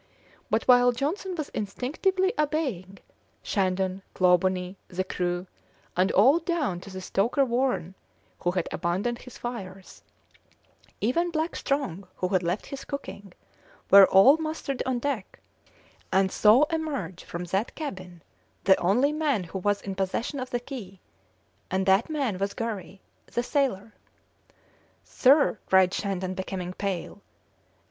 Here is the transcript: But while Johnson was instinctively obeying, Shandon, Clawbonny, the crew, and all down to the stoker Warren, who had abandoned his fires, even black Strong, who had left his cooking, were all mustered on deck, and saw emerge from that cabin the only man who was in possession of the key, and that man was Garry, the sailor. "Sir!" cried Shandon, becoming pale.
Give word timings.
But 0.49 0.63
while 0.63 0.91
Johnson 0.91 1.35
was 1.35 1.49
instinctively 1.49 2.33
obeying, 2.39 2.97
Shandon, 3.43 4.01
Clawbonny, 4.15 4.75
the 4.87 5.03
crew, 5.03 5.45
and 5.95 6.11
all 6.13 6.39
down 6.39 6.79
to 6.79 6.89
the 6.89 7.01
stoker 7.01 7.45
Warren, 7.45 7.93
who 8.39 8.49
had 8.49 8.67
abandoned 8.71 9.19
his 9.19 9.37
fires, 9.37 10.01
even 11.01 11.29
black 11.29 11.55
Strong, 11.55 12.07
who 12.15 12.29
had 12.29 12.41
left 12.41 12.65
his 12.65 12.83
cooking, 12.83 13.31
were 13.91 14.07
all 14.09 14.37
mustered 14.39 14.81
on 14.87 14.97
deck, 14.97 15.39
and 16.11 16.31
saw 16.31 16.63
emerge 16.71 17.23
from 17.23 17.43
that 17.43 17.75
cabin 17.75 18.23
the 18.63 18.75
only 18.79 19.13
man 19.13 19.43
who 19.43 19.59
was 19.59 19.83
in 19.83 19.93
possession 19.93 20.39
of 20.39 20.49
the 20.49 20.59
key, 20.59 20.99
and 21.69 21.85
that 21.85 22.09
man 22.09 22.39
was 22.39 22.55
Garry, 22.55 23.01
the 23.27 23.43
sailor. 23.43 23.93
"Sir!" 25.03 25.59
cried 25.67 25.93
Shandon, 25.93 26.33
becoming 26.33 26.73
pale. 26.73 27.21